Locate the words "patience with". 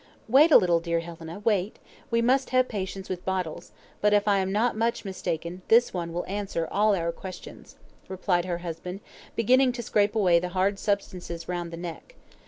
2.67-3.23